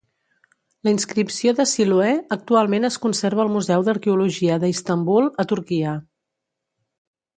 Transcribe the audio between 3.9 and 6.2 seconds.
d'Arqueologia de Istanbul, a Turquia.